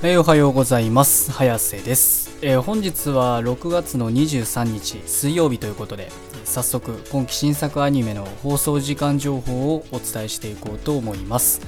[0.00, 1.32] えーおはようございます。
[1.32, 6.08] 早瀬です、えー本日は6月の23日水曜日ということで
[6.44, 11.60] 早速今期新作アニメの放送時間情報をお伝えしていこうと思います。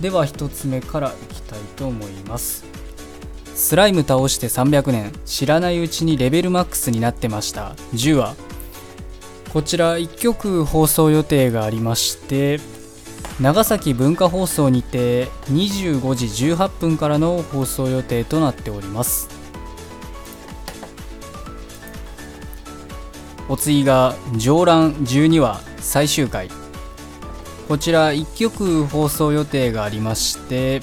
[0.00, 2.64] では1つ目からいきたいと思います。
[3.56, 7.74] スライム倒して300年知らないうちにレベルマックスになってました。
[7.92, 8.36] 10話
[9.52, 12.60] こちら1曲放送予定がありまして
[13.40, 19.28] 長崎文化放送にて25時18分からの放送予定となっております。
[23.48, 26.48] お次が「上覧12話」最終回。
[27.68, 30.82] こちら1曲放送予定がありまして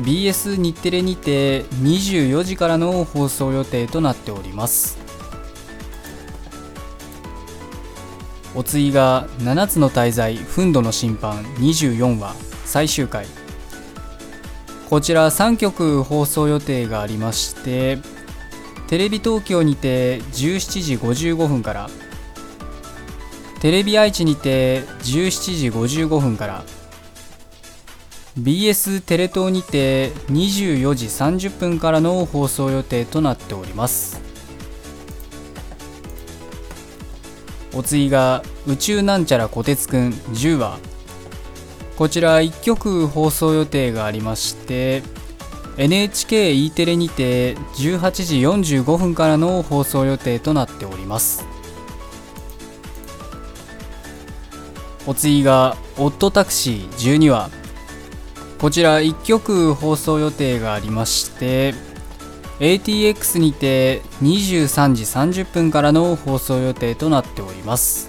[0.00, 5.03] BS 日テレにて24時からの放送予定となっております。
[8.54, 13.26] お次が「7つの大罪憤怒の審判」24話最終回。
[14.90, 17.98] こちら3曲放送予定がありまして
[18.86, 21.90] テレビ東京にて17時55分から
[23.60, 26.64] テレビ愛知にて17時55分から
[28.38, 34.23] BS テレ東にて24時30分からの放送予定となっております。
[37.74, 40.78] お次が「宇宙なんちゃらこてつくん10話」
[41.96, 45.02] こちら1曲放送予定がありまして
[45.76, 48.40] NHKE テレにて18時
[48.74, 51.44] 45分からの放送予定となっております。
[55.06, 57.50] お次が「オットタクシー12話」
[58.58, 61.74] こちら1曲放送予定がありまして
[62.64, 68.08] ATX にて23時30分からの放送予定となっております。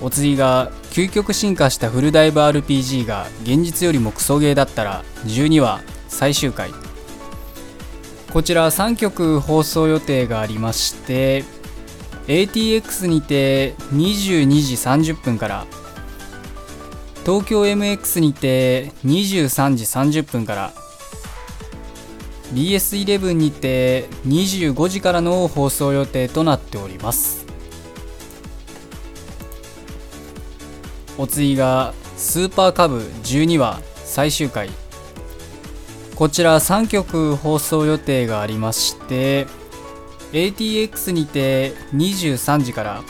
[0.00, 6.70] お次が究極進化したフルダイブ RPG が現実よりもクソゲーだったら12話最終回。
[8.32, 11.44] こちら3曲放送予定がありまして
[12.28, 15.66] ATX にて22時30分から
[17.24, 20.72] 東京 MX にて23時30分から
[22.52, 27.46] BS11 にて25時からの放送予定となっております。
[31.16, 34.70] お次がスーパーカブ12話最終回。
[36.14, 39.46] こちら3曲放送予定がありまして
[40.32, 43.02] ATX にて23時から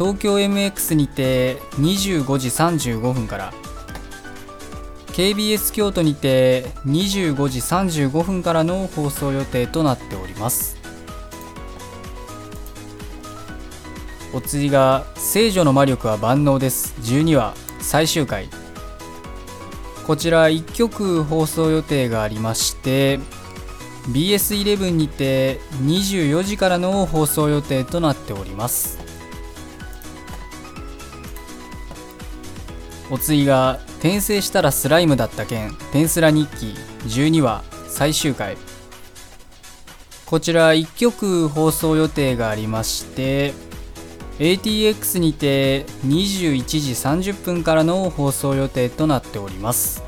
[0.00, 3.52] 東京 MX にて25時35分から
[5.08, 10.78] KBS 京都にて25時35分からの放送予定となっております。
[14.32, 18.48] お次が「聖女の魔力は万能です」12話最終回。
[20.06, 23.20] こちら1曲放送予定がありまして
[24.08, 29.09] BS11 にて24時からの放送予定となっております。
[33.10, 35.70] お次が「転生したらスライムだった件。
[35.90, 36.74] 転スラ日記」
[37.06, 37.64] 12話。
[37.88, 38.56] 最終回。
[40.26, 43.52] こちら1曲放送予定がありまして
[44.38, 50.02] ATX にて21時30分からの放送予定となっております。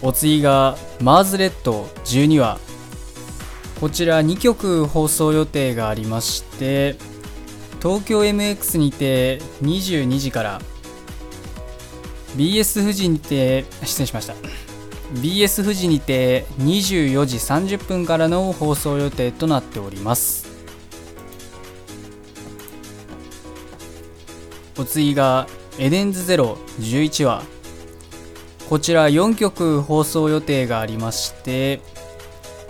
[0.00, 2.58] お次が「マーズレッド」12話。
[3.80, 6.96] こちら2曲放送予定がありまして
[7.84, 10.60] 東京 MX にて22時から
[12.34, 14.34] BS 富士にて失礼しました。
[15.20, 20.48] BS 富士にて24時30分からの放送予定となっております。
[24.78, 25.46] お次が
[25.78, 27.44] エデンズゼロ11話
[28.70, 31.82] こちら4曲放送予定がありまして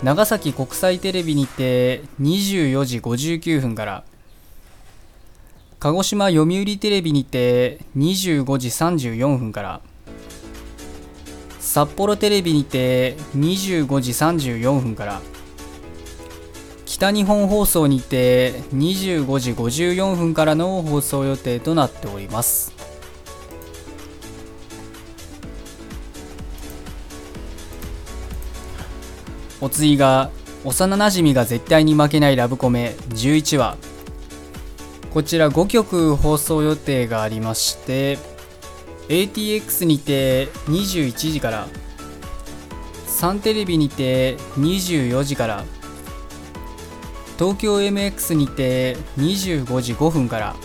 [0.03, 4.03] 長崎国際テレビにて24時59分から
[5.85, 9.81] 鹿児島読売テレビにて25時34分から
[11.59, 15.21] 札幌テレビにて25時34分から
[16.87, 22.73] 北日本放送にて25時54分からの放送予定となっております。
[29.61, 30.31] お次が
[30.63, 33.84] 幼なじみが絶対に負けないラブコメ11話。
[35.15, 38.17] こちら5曲放送予定がありまして
[39.07, 41.67] ATX にて21時から
[43.07, 45.63] サンテレビにて24時から
[47.39, 50.55] 東京 MX にて25時5分から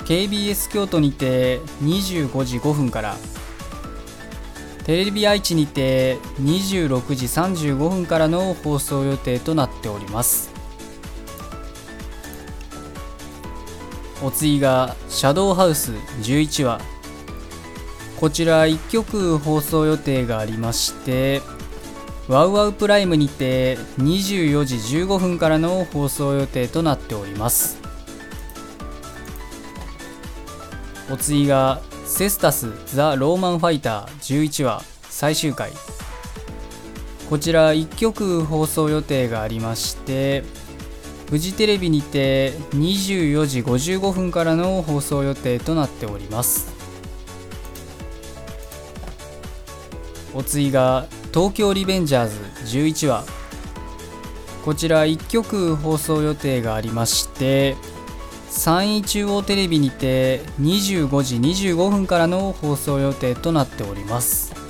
[0.00, 3.16] KBS 京都にて25時5分から
[4.84, 10.53] テレビ愛知にて26時35分からの放送予定となっております。
[14.24, 15.92] お次が「シャドウハウス
[16.22, 16.80] 11話」
[18.18, 21.42] こちら1曲放送予定がありまして
[22.26, 27.76] ワウワウプライムにて24時15分からの放送予定となっております。
[31.10, 35.70] お次がセスタス・ザ・ローマンファイター11話最終回。
[37.28, 40.44] こちら1曲放送予定がありまして
[41.28, 46.72] フジテレビにて24時55分からの放送予定となっております。
[50.34, 53.24] お次が東京リベンジャーズ11話。
[54.64, 57.76] こちら1曲放送予定がありまして
[58.48, 64.63] 山陰中央テレビにて25時25分からの放送予定となっております。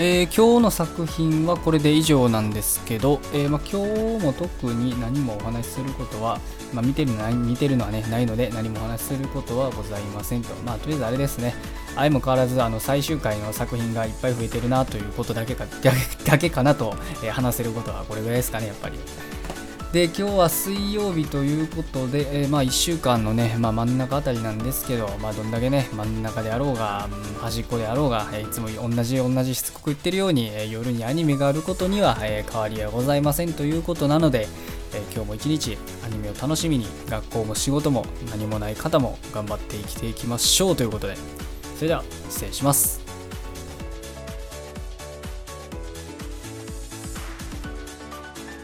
[0.00, 3.84] えー、今日の作品はこれで以上なんですけど、えー、ま、今
[4.20, 6.38] 日も特に何もお話しすることは、
[6.72, 11.52] ま、見てるの見てるのはねないので何もお話しすることはございませんとまあとりあえずあれですね
[11.96, 15.66] 相も変わらずあの最終回の作品がいっぱい増えてるなということだけか
[16.24, 19.00] だけかなと、えー、話せることはこれぐらいですかねやっぱり。
[19.92, 34.46] で今日は水曜日ということで、えー、まあ1週間のね、まあ、真ん中あたりなんですけど、まあ、どんだけね真ん中であろうが、うん、端っこであろうが、えー、いつも同じ同じしつこく言ってるように、えー、夜にアニメがあることには、え変わりはございませんということなので、
[34.92, 41.16] え今日も一日アニメを楽しみに学校も仕事も何もない方も頑張って生きていきましょうということで。
[41.76, 43.07] それでは失礼します。